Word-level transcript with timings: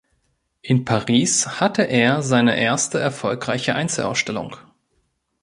In 0.63 0.83
Paris 0.83 1.59
hatte 1.59 1.83
er 1.83 2.23
seine 2.23 2.57
erste 2.59 2.99
erfolgreiche 2.99 3.75
Einzelausstellung. 3.75 4.55